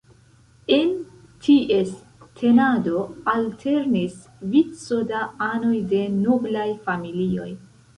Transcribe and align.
En 0.77 0.95
ties 1.47 1.91
tenado 2.41 3.03
alternis 3.37 4.19
vico 4.57 5.03
da 5.15 5.25
anoj 5.53 5.75
de 5.97 6.05
noblaj 6.21 6.71
familioj. 6.91 7.51